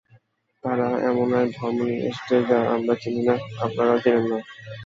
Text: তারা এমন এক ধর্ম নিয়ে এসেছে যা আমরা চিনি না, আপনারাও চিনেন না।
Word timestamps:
তারা 0.63 0.87
এমন 1.09 1.27
এক 1.41 1.49
ধর্ম 1.57 1.77
নিয়ে 1.79 2.05
এসেছে 2.09 2.37
যা 2.49 2.59
আমরা 2.75 2.93
চিনি 3.01 3.21
না, 3.27 3.35
আপনারাও 3.65 4.01
চিনেন 4.03 4.25
না। 4.31 4.37